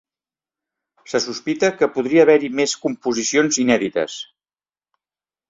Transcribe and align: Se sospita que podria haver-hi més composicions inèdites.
Se 1.11 1.21
sospita 1.25 1.69
que 1.81 1.89
podria 1.97 2.23
haver-hi 2.25 2.49
més 2.61 2.75
composicions 2.87 3.61
inèdites. 3.67 4.19